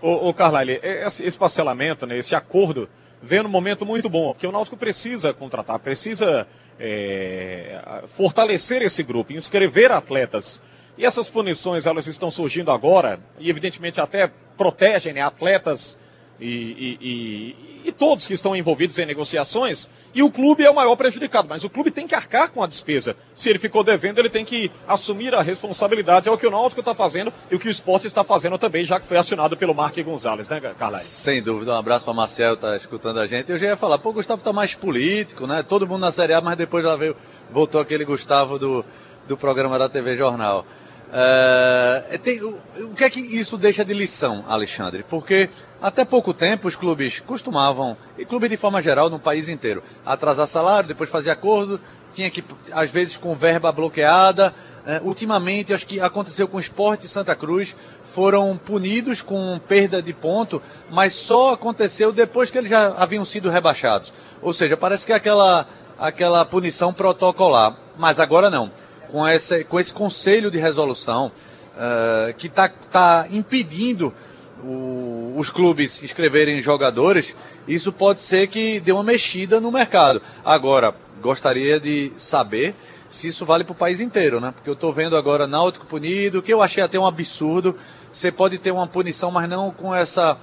[0.00, 2.88] Ô, ô Carlyle, esse, esse parcelamento, né, esse acordo,
[3.22, 6.46] veio num momento muito bom, porque o Náutico precisa contratar, precisa
[6.78, 10.60] é, fortalecer esse grupo, inscrever atletas.
[10.98, 15.96] E essas punições, elas estão surgindo agora, e evidentemente até protegem né, atletas
[16.40, 20.74] e, e- e- e todos que estão envolvidos em negociações, e o clube é o
[20.74, 23.16] maior prejudicado, mas o clube tem que arcar com a despesa.
[23.34, 26.80] Se ele ficou devendo, ele tem que assumir a responsabilidade, é o que o Náutico
[26.80, 29.74] está fazendo e o que o esporte está fazendo também, já que foi acionado pelo
[29.74, 31.02] Mark Gonzalez, né, Carlyle?
[31.02, 33.50] Sem dúvida, um abraço para Marcel, tá escutando a gente.
[33.50, 35.62] Eu já ia falar, pô, o Gustavo tá mais político, né?
[35.64, 37.16] Todo mundo na Série A, mas depois já veio,
[37.50, 38.84] voltou aquele Gustavo do,
[39.26, 40.64] do programa da TV Jornal.
[41.14, 42.58] É, tem- o,
[42.90, 45.04] o que é que isso deixa de lição, Alexandre?
[45.08, 45.50] Porque
[45.82, 50.46] até pouco tempo os clubes costumavam, e clubes de forma geral no país inteiro, atrasar
[50.46, 51.80] salário, depois fazer acordo,
[52.12, 54.54] tinha que, às vezes, com verba bloqueada.
[54.84, 60.12] É, ultimamente, acho que aconteceu com o Esporte Santa Cruz, foram punidos com perda de
[60.12, 64.12] ponto, mas só aconteceu depois que eles já haviam sido rebaixados.
[64.40, 65.66] Ou seja, parece que é aquela,
[65.98, 67.76] aquela punição protocolar.
[67.96, 68.70] Mas agora não.
[69.10, 71.30] Com esse, com esse conselho de resolução
[71.76, 74.12] eh, que está tá impedindo
[74.62, 77.34] o- os clubes escreverem jogadores,
[77.66, 80.22] isso pode ser que dê uma mexida no mercado.
[80.44, 82.74] Agora, gostaria de saber
[83.08, 84.52] se isso vale para o país inteiro, né?
[84.52, 87.76] Porque eu estou vendo agora Náutico punido, que eu achei até um absurdo.
[88.10, 90.38] Você pode ter uma punição, mas não com essa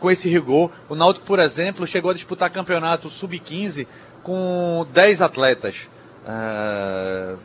[0.00, 0.70] com esse rigor.
[0.88, 3.86] O Náutico, por exemplo, chegou a disputar campeonato sub-15
[4.22, 5.88] com 10 atletas.
[6.26, 7.36] Ah,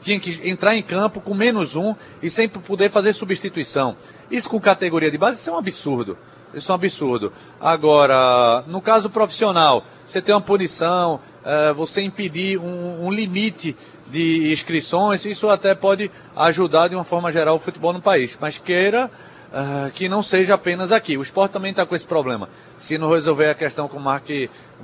[0.00, 3.96] tinha que entrar em campo com menos um e sempre poder fazer substituição.
[4.30, 6.18] Isso com categoria de base, isso é um absurdo.
[6.54, 7.32] Isso é um absurdo.
[7.60, 13.76] Agora, no caso profissional, você tem uma punição, eh, você impedir um, um limite
[14.08, 18.36] de inscrições, isso até pode ajudar de uma forma geral o futebol no país.
[18.40, 19.10] Mas queira
[19.52, 21.16] ah, que não seja apenas aqui.
[21.16, 22.48] O esporte também está com esse problema.
[22.78, 24.28] Se não resolver a questão com o Mark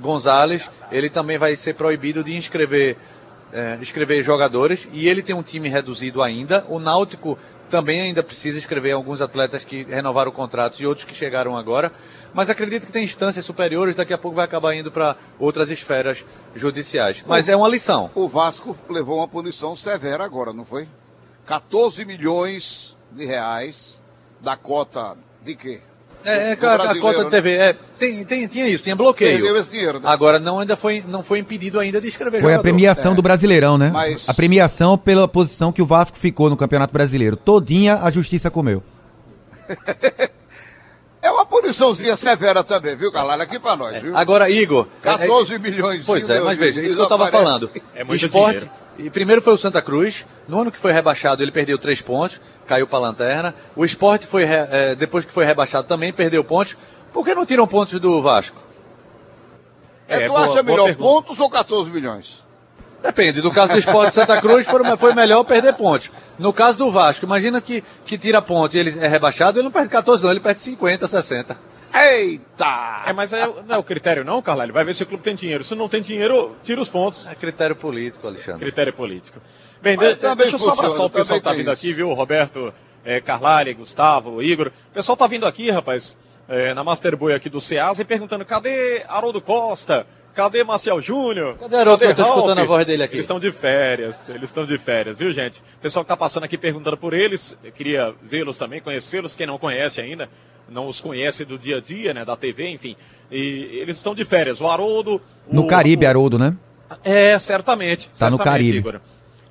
[0.01, 2.97] Gonzalez, ele também vai ser proibido de inscrever
[3.53, 6.65] é, escrever jogadores e ele tem um time reduzido ainda.
[6.67, 7.37] O Náutico
[7.73, 11.91] também ainda precisa escrever alguns atletas que renovaram contratos e outros que chegaram agora.
[12.31, 16.23] Mas acredito que tem instâncias superiores, daqui a pouco vai acabar indo para outras esferas
[16.53, 17.23] judiciais.
[17.25, 18.11] Mas é uma lição.
[18.13, 20.87] O Vasco levou uma punição severa agora, não foi?
[21.47, 23.99] 14 milhões de reais
[24.39, 25.81] da cota de quê?
[26.25, 27.29] É, Do a, a cota de né?
[27.29, 29.37] TV, é, tem, tem, tinha isso, tinha bloqueio.
[29.39, 30.05] Perdeu esse dinheiro, né?
[30.09, 32.61] Agora não ainda foi, não foi impedido ainda de escrever Foi a jogador.
[32.63, 33.15] premiação É.
[33.15, 33.89] do Brasileirão, né?
[33.91, 37.35] Mas- A premiação pela posição que o Vasco ficou no Campeonato Brasileiro.
[37.35, 38.81] Todinha a justiça comeu.
[41.21, 43.43] É uma puniçãozinha severa também, viu, galera?
[43.43, 44.15] Aqui pra nós, viu?
[44.15, 44.87] Agora, Igor.
[45.01, 46.03] é- 14 milhões.
[46.05, 47.59] Pois é, mas veja, isso que eu estava desaparece.
[47.67, 47.71] falando.
[47.95, 48.71] É muito Esporte, dinheiro.
[48.97, 52.39] E primeiro foi o Santa Cruz, no ano que foi rebaixado ele perdeu três pontos,
[52.67, 53.55] caiu para a lanterna.
[53.75, 56.77] O esporte foi, eh, depois que foi rebaixado também, perdeu pontos.
[57.11, 58.57] Por que não tiram pontos do Vasco?
[60.07, 61.03] É, É, tu boa- acha boa melhor pergunta.
[61.09, 62.43] pontos ou 14 milhões?
[63.01, 66.09] Depende, no caso do esporte de Santa Cruz foi, foi melhor perder pontos.
[66.39, 69.71] No caso do Vasco, imagina que, que tira ponto e ele é rebaixado, ele não
[69.71, 71.57] perde 14 não, ele perde 50, 60.
[71.93, 73.03] Eita!
[73.05, 74.71] É, mas é, não é o critério não, Carlyle?
[74.71, 75.63] Vai ver se o clube tem dinheiro.
[75.63, 77.27] Se não tem dinheiro, tira os pontos.
[77.27, 78.61] É critério político, Alexandre.
[78.61, 79.39] Critério político.
[79.81, 81.95] Bem, de- deixa eu só abraçar o pessoal que tá vindo tem aqui, isso.
[81.95, 82.13] viu?
[82.13, 82.73] Roberto,
[83.05, 83.21] é,
[83.73, 84.67] Gustavo, Igor.
[84.67, 88.45] O pessoal tá vindo aqui, rapaz, é, na Master Boy aqui do Ceasa e perguntando,
[88.45, 90.07] cadê Haroldo Costa?
[90.33, 91.57] Cadê Marcial Júnior?
[91.59, 92.03] Cadê Haroldo?
[92.03, 92.35] Eu tô Ralf?
[92.37, 93.15] escutando a voz dele aqui.
[93.15, 95.59] Eles estão de férias, eles estão de férias, viu, gente?
[95.77, 99.45] O pessoal que tá passando aqui perguntando por eles, eu queria vê-los também, conhecê-los, quem
[99.45, 100.27] não conhece ainda,
[100.73, 102.95] não os conhece do dia a dia, né, da TV, enfim.
[103.31, 104.59] E eles estão de férias.
[104.59, 105.21] O Haroldo...
[105.49, 106.55] No o- Caribe, o- Haroldo, né?
[107.03, 108.09] é, certamente.
[108.17, 108.77] Tá no Caribe.
[108.77, 108.99] Igor.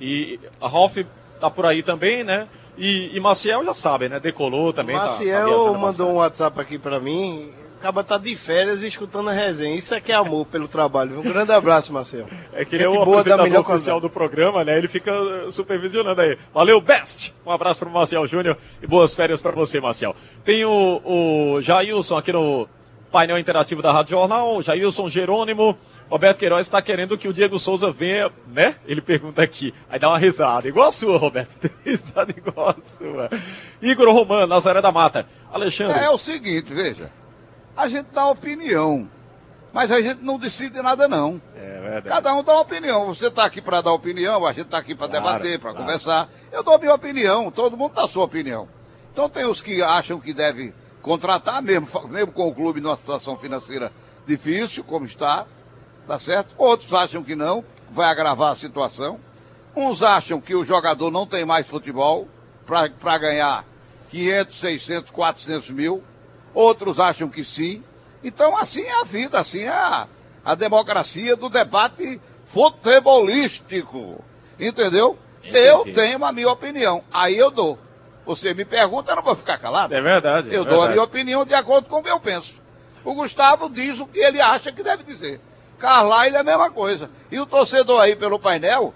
[0.01, 0.97] E a Ralf
[1.41, 2.47] tá por aí também, né?
[2.79, 4.19] E, e Maciel já sabe, né?
[4.21, 4.97] Decolou também.
[4.97, 6.09] tá- tá Maciel viajando mandou bastante.
[6.11, 7.51] um WhatsApp aqui pra mim,
[7.83, 9.75] acaba tá de férias e escutando a resenha.
[9.75, 11.19] Isso é que é amor pelo trabalho.
[11.19, 12.29] Um grande abraço, Marcelo.
[12.53, 14.79] É que ele é o apresentador oficial do programa, né?
[14.79, 15.13] Ele fica
[15.51, 16.39] supervisionando aí.
[16.55, 17.35] Valeu, Best!
[17.45, 20.15] Um abraço para o Marcel Júnior e boas férias para você, Marcel.
[20.45, 22.69] Tem o, o Jailson aqui no
[23.11, 25.77] painel interativo da Rádio Jornal, Jailson Jerônimo.
[26.09, 28.77] Roberto Queiroz está querendo que o Diego Souza venha, né?
[28.87, 29.75] Ele pergunta aqui.
[29.91, 30.69] Aí dá uma risada.
[30.69, 31.69] Igual a sua, Roberto.
[31.85, 33.29] risada igual a sua.
[33.81, 35.27] Igor Romano, Nazaré da Mata.
[35.53, 35.99] Alexandre.
[35.99, 37.11] É, é o seguinte, veja.
[37.77, 39.09] A gente dá opinião.
[39.73, 41.41] Mas a gente não decide nada, não.
[41.57, 42.09] É verdade.
[42.09, 43.07] Cada um dá uma opinião.
[43.07, 45.87] Você está aqui para dar opinião, a gente está aqui para claro, debater, para claro.
[45.87, 46.29] conversar.
[46.51, 48.69] Eu dou a minha opinião, todo mundo dá a sua opinião.
[49.11, 53.39] Então tem os que acham que deve contratar, mesmo, mesmo com o clube numa situação
[53.39, 53.91] financeira
[54.27, 55.47] difícil, como está
[56.07, 56.55] tá certo?
[56.59, 59.19] Outros acham que não, vai agravar a situação.
[59.75, 62.29] Uns acham que o jogador não tem mais futebol
[62.67, 63.65] para ganhar
[64.11, 66.03] 500, 600, 400 mil.
[66.55, 67.83] Outros acham que sim.
[68.23, 70.07] Então, assim é a vida, assim é a,
[70.45, 74.23] a democracia do debate futebolístico.
[74.59, 75.19] Entendeu?
[75.43, 75.59] Entendi.
[75.59, 77.03] Eu tenho a minha opinião.
[77.13, 77.79] Aí eu dou.
[78.25, 79.95] Você me pergunta, eu não vou ficar calado.
[79.95, 80.49] É verdade.
[80.49, 80.87] Eu é dou verdade.
[80.87, 82.61] a minha opinião de acordo com o que eu penso.
[83.05, 85.41] O Gustavo diz o que ele acha que deve dizer.
[85.79, 87.11] Carlyle é a mesma coisa.
[87.31, 88.95] E o torcedor aí pelo painel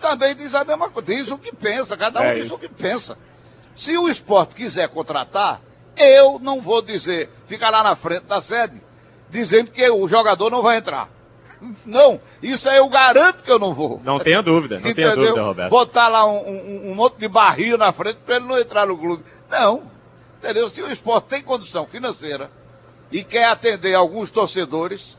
[0.00, 1.14] também diz a mesma coisa.
[1.14, 2.54] Diz o que pensa, cada um é diz isso.
[2.54, 3.18] o que pensa.
[3.74, 5.60] Se o esporte quiser contratar,
[6.00, 8.82] eu não vou dizer, ficar lá na frente da sede,
[9.28, 11.08] dizendo que o jogador não vai entrar.
[11.84, 14.00] Não, isso aí eu garanto que eu não vou.
[14.02, 15.12] Não tenha dúvida, não Entendeu?
[15.12, 15.70] tenha dúvida, Roberto.
[15.70, 18.96] Botar lá um, um, um monte de barril na frente para ele não entrar no
[18.96, 19.22] clube.
[19.50, 19.82] Não,
[20.38, 20.70] entendeu?
[20.70, 22.50] Se o esporte tem condição financeira
[23.12, 25.18] e quer atender alguns torcedores,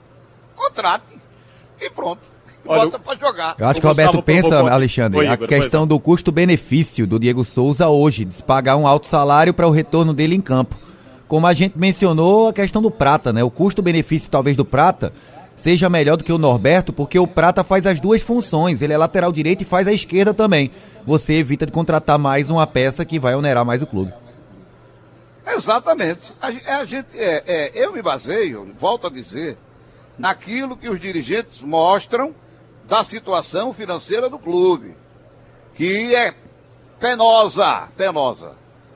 [0.56, 1.15] contrate
[1.80, 2.31] e pronto.
[2.65, 3.56] Olha, bota para jogar.
[3.58, 7.43] Eu acho que o Roberto pensa, Alexandre, Oi, Igor, a questão do custo-benefício do Diego
[7.43, 10.76] Souza hoje, de se pagar um alto salário para o retorno dele em campo.
[11.28, 13.43] Como a gente mencionou, a questão do Prata, né?
[13.43, 15.13] O custo-benefício talvez do Prata
[15.56, 18.82] seja melhor do que o Norberto, porque o Prata faz as duas funções.
[18.82, 20.71] Ele é lateral direito e faz a esquerda também.
[21.06, 24.13] Você evita de contratar mais uma peça que vai onerar mais o clube.
[25.47, 26.34] Exatamente.
[26.41, 26.47] A,
[26.80, 29.58] a gente, é, é, eu me baseio, volto a dizer,
[30.17, 32.36] naquilo que os dirigentes mostram
[32.92, 34.98] da situação financeira do clube,
[35.76, 36.34] que é
[37.00, 38.50] penosa, penosa.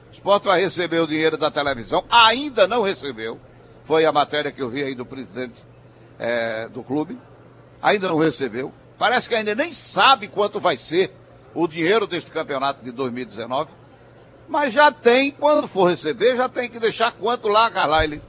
[0.09, 3.39] O esporte vai receber o dinheiro da televisão, ainda não recebeu.
[3.85, 5.63] Foi a matéria que eu vi aí do presidente
[6.19, 7.17] é, do clube.
[7.81, 8.73] Ainda não recebeu.
[8.97, 11.15] Parece que ainda nem sabe quanto vai ser
[11.53, 13.71] o dinheiro deste campeonato de 2019.
[14.49, 18.21] Mas já tem, quando for receber, já tem que deixar quanto lá, Carlyle,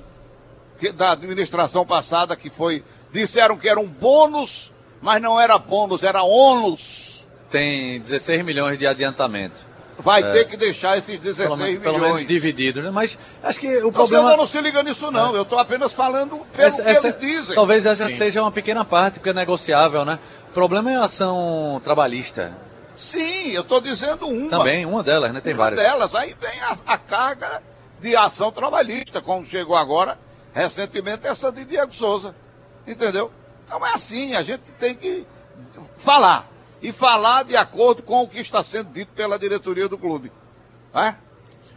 [0.95, 2.85] da administração passada, que foi.
[3.11, 7.27] Disseram que era um bônus, mas não era bônus, era ônus.
[7.51, 9.67] Tem 16 milhões de adiantamento.
[9.99, 11.83] Vai é, ter que deixar esses 16 pelo, milhões.
[11.83, 12.91] Pelo menos dividido, né?
[12.91, 14.37] Mas acho que o Você problema.
[14.37, 15.35] não se liga nisso, não.
[15.35, 15.39] É.
[15.39, 17.55] Eu estou apenas falando pelo essa, que essa, eles dizem.
[17.55, 18.15] Talvez essa Sim.
[18.17, 20.19] seja uma pequena parte, porque é negociável, né?
[20.51, 22.53] O problema é a ação trabalhista.
[22.95, 24.51] Sim, eu estou dizendo uma.
[24.51, 25.41] Também, uma delas, né?
[25.41, 25.81] Tem uma várias.
[25.81, 26.15] delas.
[26.15, 27.63] Aí vem a, a carga
[28.01, 30.19] de ação trabalhista, como chegou agora,
[30.53, 32.35] recentemente, essa de Diego Souza.
[32.87, 33.31] Entendeu?
[33.67, 35.27] Então é assim, a gente tem que
[35.97, 36.49] falar.
[36.81, 40.31] E falar de acordo com o que está sendo dito pela diretoria do clube.
[40.95, 41.15] É?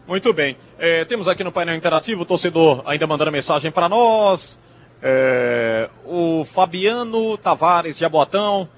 [0.08, 0.56] Muito bem.
[0.78, 4.60] É, temos aqui no painel interativo o torcedor ainda mandando mensagem para nós.
[5.02, 8.70] É, o Fabiano Tavares de Abotão.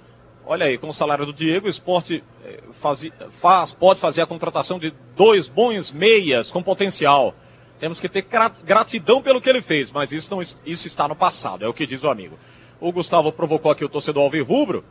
[0.45, 2.23] Olha aí, com o salário do Diego, o esporte
[2.71, 7.33] faz, faz, pode fazer a contratação de dois bons meias com potencial.
[7.79, 8.25] Temos que ter
[8.63, 11.87] gratidão pelo que ele fez, mas isso, não, isso está no passado, é o que
[11.87, 12.37] diz o amigo.
[12.81, 14.83] O Gustavo provocou aqui o torcedor Alvirrubro,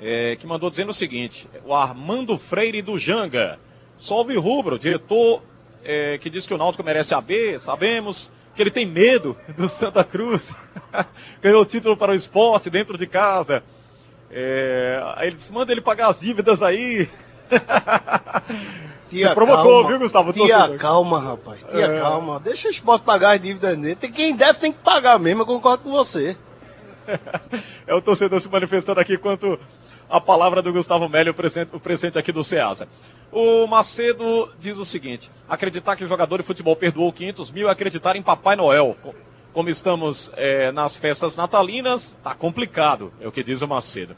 [0.00, 3.58] é, que mandou dizendo o seguinte: o Armando Freire do Janga.
[3.96, 5.40] Só Alvirrubro, diretor
[5.84, 9.68] é, que diz que o Náutico merece a B, sabemos que ele tem medo do
[9.68, 10.56] Santa Cruz.
[11.40, 13.62] Ganhou o título para o esporte dentro de casa.
[14.30, 17.08] É, aí ele disse, manda ele pagar as dívidas aí.
[19.10, 19.88] Tia, Você provocou, calma.
[19.88, 20.32] viu, Gustavo?
[20.32, 21.64] Tia, calma, rapaz.
[21.70, 22.00] Tia, É.
[22.00, 22.40] calma.
[22.40, 23.94] Deixa o esporte pagar as dívidas dele.
[23.94, 26.36] Tem- Quem deve tem que pagar mesmo, eu concordo com você.
[27.86, 29.58] É o torcedor se manifestando aqui quanto
[30.08, 32.88] a palavra do Gustavo Melo, o presente, o presente aqui do Ceasa.
[33.32, 37.72] O Macedo diz o seguinte: acreditar que o jogador de futebol perdoou 500 mil é
[37.72, 38.96] acreditar em Papai Noel.
[39.02, 39.14] Co-
[39.52, 44.16] Como estamos é, nas festas natalinas, tá complicado, é o que diz o Macedo.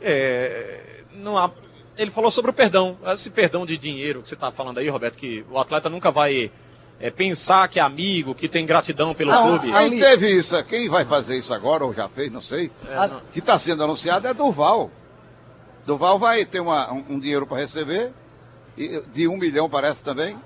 [0.00, 1.50] É, não há-
[1.96, 5.16] ele falou sobre o perdão, esse perdão de dinheiro que você está falando aí, Roberto,
[5.18, 6.50] que o atleta nunca vai
[7.00, 9.72] é, pensar que é amigo, que tem gratidão pelo Ah, clube.
[9.72, 10.62] Quem teve isso?
[10.64, 12.70] Quem vai fazer isso agora, ou já fez, não sei.
[13.10, 13.20] não.
[13.32, 14.90] Que está sendo anunciado é Durval.
[15.86, 18.12] Durval vai ter uma- um, um dinheiro para receber,
[19.12, 20.36] de um milhão parece também,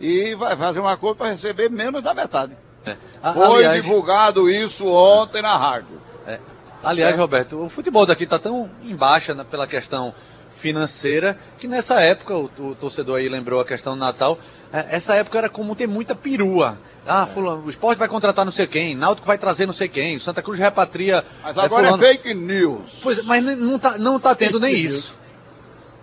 [0.00, 2.56] e vai fazer um acordo para receber menos da metade.
[2.86, 2.96] É.
[3.22, 6.00] A- Foi aliás- divulgado isso ontem na rádio.
[6.26, 6.38] É.
[6.82, 7.20] Aliás, Certo.
[7.20, 10.12] Roberto, o futebol daqui está tão em baixa né, pela questão
[10.54, 14.53] financeira que nessa época, o, o torcedor aí lembrou a questão do Natal, é,
[14.90, 16.78] essa época era comum ter muita perua.
[17.06, 20.18] Ah, fulano, o esporte vai contratar não sei quem, Náutico vai trazer não sei quem,
[20.18, 21.24] Santa Cruz repatria.
[21.42, 22.02] Mas é, agora é, fulano.
[22.02, 23.00] fake news.
[23.02, 25.20] Pois, mas não tá, não tá tendo nem isso.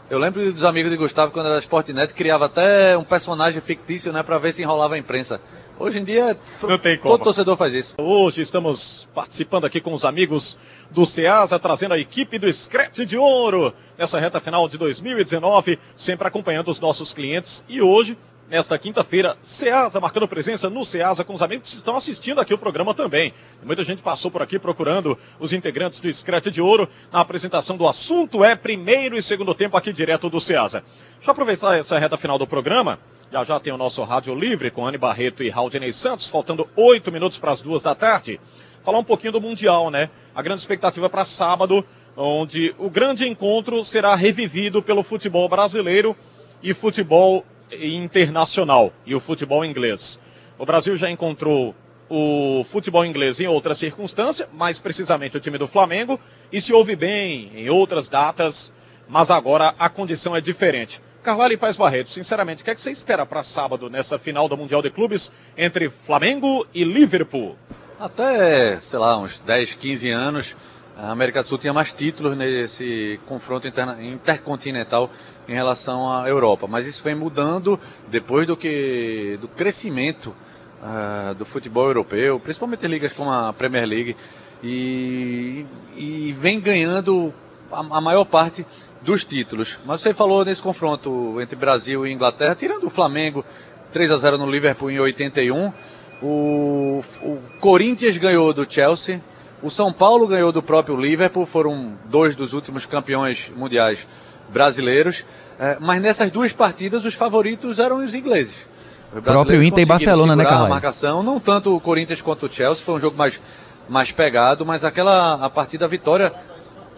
[0.09, 4.21] Eu lembro dos amigos de Gustavo quando era Sportnet, criava até um personagem fictício, né,
[4.21, 5.39] para ver se enrolava a imprensa.
[5.79, 7.17] Hoje em dia, Não tem como.
[7.17, 7.95] todo torcedor faz isso.
[7.97, 10.55] Hoje estamos participando aqui com os amigos
[10.91, 16.27] do Ceasa, trazendo a equipe do Scratch de Ouro nessa reta final de 2019, sempre
[16.27, 17.63] acompanhando os nossos clientes.
[17.67, 18.15] E hoje,
[18.51, 22.57] nesta quinta-feira, Ceasa marcando presença no Ceasa com os amigos que estão assistindo aqui o
[22.57, 23.33] programa também.
[23.63, 27.87] Muita gente passou por aqui procurando os integrantes do Scratch de Ouro na apresentação do
[27.87, 30.83] assunto é primeiro e segundo tempo aqui direto do Ceasa.
[31.15, 32.99] Deixa eu aproveitar essa reta final do programa.
[33.31, 37.09] Já já tem o nosso Rádio Livre com Anne Barreto e Raudinei Santos, faltando oito
[37.09, 38.37] minutos para as duas da tarde.
[38.83, 40.09] Falar um pouquinho do Mundial, né?
[40.35, 41.85] A grande expectativa para sábado,
[42.17, 46.17] onde o grande encontro será revivido pelo futebol brasileiro
[46.61, 50.19] e futebol internacional e o futebol inglês.
[50.57, 51.75] O Brasil já encontrou
[52.09, 56.19] o futebol inglês em outra circunstância, mais precisamente o time do Flamengo,
[56.51, 58.73] e se ouve bem em outras datas,
[59.07, 61.01] mas agora a condição é diferente.
[61.23, 64.49] Carvalho e Paz Barreto, sinceramente, o que, é que você espera para sábado nessa final
[64.49, 67.55] do Mundial de Clubes entre Flamengo e Liverpool?
[67.99, 70.57] Até, sei lá, uns 10, 15 anos,
[70.97, 73.67] a América do Sul tinha mais títulos nesse confronto
[74.01, 75.09] intercontinental
[75.51, 76.65] em relação à Europa.
[76.67, 77.77] Mas isso vem mudando
[78.09, 80.33] depois do que do crescimento
[80.81, 84.15] ah, do futebol europeu, principalmente ligas como a Premier League,
[84.63, 87.33] e, e vem ganhando
[87.69, 88.65] a, a maior parte
[89.01, 89.77] dos títulos.
[89.85, 93.43] Mas você falou nesse confronto entre Brasil e Inglaterra, tirando o Flamengo
[93.91, 95.73] 3 a 0 no Liverpool em 81,
[96.21, 99.21] o, o Corinthians ganhou do Chelsea,
[99.61, 104.07] o São Paulo ganhou do próprio Liverpool, foram dois dos últimos campeões mundiais
[104.51, 105.25] brasileiros.
[105.59, 108.67] eh, mas nessas duas partidas os favoritos eram os ingleses.
[109.13, 112.49] Os Próprio Inter e Barcelona, né, segurar a marcação, não tanto o Corinthians quanto o
[112.49, 113.41] Chelsea, foi um jogo mais,
[113.89, 116.33] mais pegado, mas aquela a partida a vitória,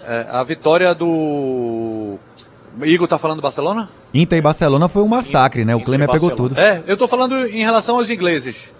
[0.05, 2.17] eh, a vitória do
[2.81, 3.89] Igor tá falando do Barcelona?
[4.13, 5.75] Inter e Barcelona foi um massacre, né?
[5.75, 6.59] O Inter e Klemer pegou tudo.
[6.59, 8.71] É, eu tô falando em relação aos ingleses,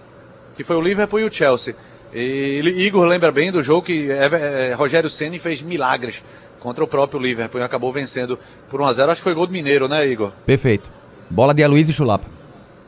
[0.56, 1.74] que foi o Liverpool e o Chelsea.
[2.12, 6.22] E Igor lembra bem do jogo que é, é, Rogério Ceni fez milagres
[6.64, 8.38] contra o próprio Liverpool e acabou vencendo
[8.70, 10.32] por 1 a 0 Acho que foi gol do Mineiro, né, Igor?
[10.46, 10.90] Perfeito.
[11.28, 12.24] Bola de Aloysio e Chulapa.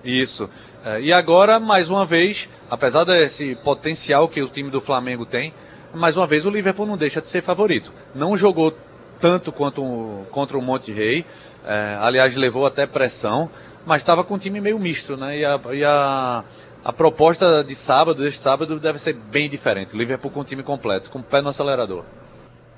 [0.02, 0.48] Isso.
[0.82, 5.52] É, e agora, mais uma vez, apesar desse potencial que o time do Flamengo tem,
[5.92, 7.92] mais uma vez o Liverpool não deixa de ser favorito.
[8.14, 8.74] Não jogou
[9.20, 11.26] tanto quanto contra o Monte Rei,
[11.66, 13.50] é, aliás, levou até pressão,
[13.84, 15.38] mas estava com um time meio misto, né?
[15.38, 16.44] E a, e a,
[16.82, 19.94] a proposta de sábado, deste sábado, deve ser bem diferente.
[19.94, 22.04] O Liverpool com o time completo, com o pé no acelerador.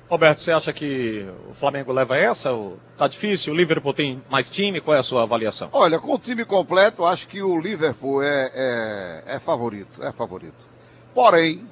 [0.09, 2.49] Roberto, você acha que o Flamengo leva essa?
[2.97, 3.53] Tá difícil?
[3.53, 4.81] O Liverpool tem mais time?
[4.81, 5.69] Qual é a sua avaliação?
[5.71, 10.67] Olha, com o time completo, acho que o Liverpool é, é, é favorito, é favorito.
[11.13, 11.63] Porém,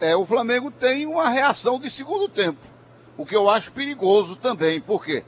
[0.00, 2.60] é, o Flamengo tem uma reação de segundo tempo,
[3.16, 4.80] o que eu acho perigoso também.
[4.80, 5.24] Por quê?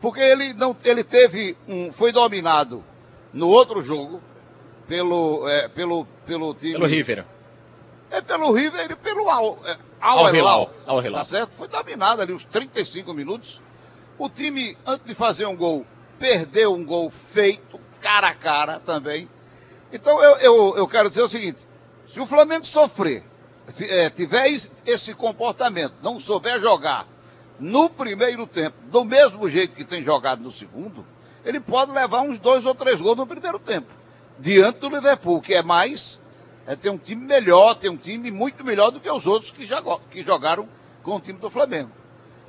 [0.00, 2.82] Porque ele não, ele teve um, foi dominado
[3.32, 4.20] no outro jogo
[4.88, 6.72] pelo, é, pelo, pelo time.
[6.72, 7.24] Pelo River.
[8.10, 10.70] É pelo River e pelo Al, é, Al, Al Hilal.
[10.86, 11.18] Al Hilal.
[11.20, 11.52] Tá certo?
[11.54, 13.60] Foi dominado ali uns 35 minutos.
[14.18, 15.84] O time, antes de fazer um gol,
[16.18, 19.28] perdeu um gol feito, cara a cara também.
[19.92, 21.58] Então eu, eu, eu quero dizer o seguinte:
[22.06, 23.24] se o Flamengo sofrer,
[23.80, 27.06] é, tiver es- esse comportamento, não souber jogar
[27.58, 31.04] no primeiro tempo, do mesmo jeito que tem jogado no segundo,
[31.44, 33.88] ele pode levar uns dois ou três gols no primeiro tempo.
[34.38, 36.20] Diante do Liverpool, que é mais
[36.66, 39.64] é ter um time melhor, ter um time muito melhor do que os outros que,
[39.64, 40.68] jago- que jogaram
[41.02, 41.90] com o time do Flamengo.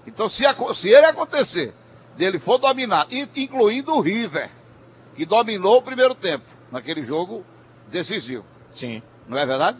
[0.05, 1.73] Então, se, se ele acontecer,
[2.15, 4.49] dele for dominar, in- incluindo o River,
[5.15, 7.45] que dominou o primeiro tempo, naquele jogo
[7.87, 9.01] decisivo, Sim.
[9.27, 9.77] não é verdade?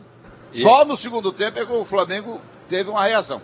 [0.52, 3.42] Só no segundo tempo é que o Flamengo teve uma reação.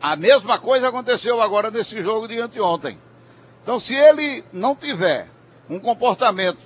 [0.00, 2.98] A mesma coisa aconteceu agora nesse jogo de anteontem.
[3.62, 5.28] Então, se ele não tiver
[5.68, 6.58] um comportamento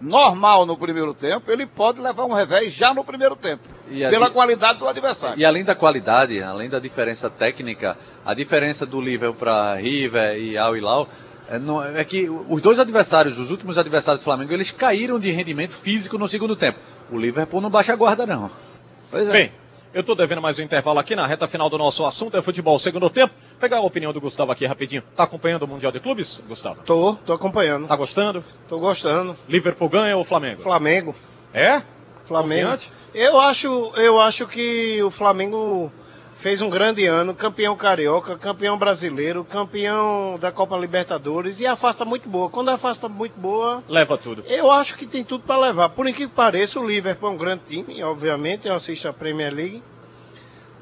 [0.00, 4.08] normal no primeiro tempo, ele pode levar um revés já no primeiro tempo, E a
[4.10, 5.38] pela qualidade do adversário.
[5.38, 10.56] E além da qualidade, além da diferença técnica, a diferença do Liverpool para River e
[10.56, 11.08] Al Hilal
[11.48, 15.30] é, não- é que os dois adversários, os últimos adversários do Flamengo, eles caíram de
[15.32, 16.78] rendimento físico no segundo tempo.
[17.10, 18.50] O Liverpool não baixa a guarda, não.
[19.10, 19.32] Pois é.
[19.32, 19.52] Bem,
[19.92, 22.78] eu tô devendo mais um intervalo aqui na reta final do nosso assunto é futebol
[22.78, 23.34] segundo tempo.
[23.58, 25.02] Pegar a opinião do Gustavo aqui rapidinho.
[25.16, 26.82] Tá acompanhando o Mundial de Clubes, Gustavo?
[26.84, 27.86] Tô, tô acompanhando.
[27.86, 28.44] Tá gostando?
[28.68, 29.36] Tô gostando.
[29.48, 30.60] Liverpool ganha ou Flamengo?
[30.60, 31.14] Flamengo.
[31.52, 31.82] É?
[32.20, 32.70] Flamengo.
[32.70, 32.92] Confiante?
[33.12, 35.92] Eu acho, eu acho que o Flamengo
[36.40, 42.02] fez um grande ano, campeão carioca, campeão brasileiro, campeão da Copa Libertadores e a afasta
[42.02, 42.48] muito boa.
[42.48, 44.42] Quando a afasta muito boa, leva tudo.
[44.46, 45.90] Eu acho que tem tudo para levar.
[45.90, 49.52] Por incrível que pareça, o Liverpool é um grande time, obviamente, eu assisto a Premier
[49.52, 49.82] League.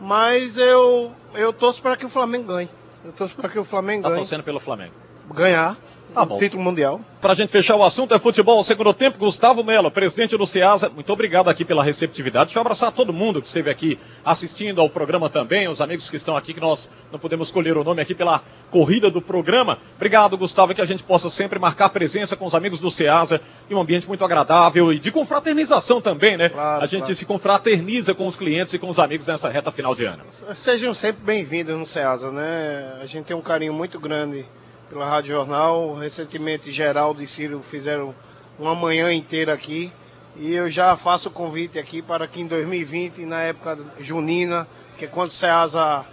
[0.00, 2.70] Mas eu eu torço para que o Flamengo ganhe.
[3.04, 4.20] Eu torço para que o Flamengo tá ganhe.
[4.20, 4.92] Tá torcendo pelo Flamengo.
[5.34, 5.76] Ganhar.
[6.18, 6.36] Tá bom.
[6.36, 7.00] Título mundial.
[7.20, 8.60] Para a gente fechar o assunto é futebol.
[8.64, 10.88] Segundo tempo, Gustavo Melo, presidente do Ceasa.
[10.88, 12.46] Muito obrigado aqui pela receptividade.
[12.46, 16.16] Deixa eu abraçar todo mundo que esteve aqui assistindo ao programa também, os amigos que
[16.16, 19.78] estão aqui, que nós não podemos escolher o nome aqui pela corrida do programa.
[19.94, 23.40] Obrigado, Gustavo, que a gente possa sempre marcar presença com os amigos do Ceasa
[23.70, 26.48] e um ambiente muito agradável e de confraternização também, né?
[26.48, 27.14] Claro, a gente claro.
[27.14, 30.24] se confraterniza com os clientes e com os amigos nessa reta final de ano.
[30.28, 32.98] Sejam sempre bem-vindos no Ceasa, né?
[33.00, 34.44] A gente tem um carinho muito grande
[34.88, 35.94] pela Rádio Jornal.
[35.94, 38.14] Recentemente, Geraldo e Ciro fizeram
[38.58, 39.92] uma manhã inteira aqui.
[40.36, 44.66] E eu já faço o convite aqui para que em 2020, na época junina,
[44.96, 46.04] que é quando o Ceasa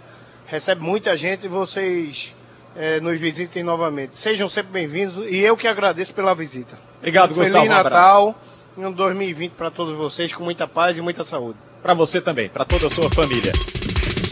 [0.46, 2.34] recebe muita gente, vocês
[2.74, 4.18] é, nos visitem novamente.
[4.18, 6.78] Sejam sempre bem-vindos e eu que agradeço pela visita.
[6.98, 7.66] Obrigado, Feliz Gustavo.
[7.66, 8.34] Feliz Natal
[8.76, 11.58] e um 2020 para todos vocês com muita paz e muita saúde.
[11.82, 13.52] Para você também, para toda a sua família.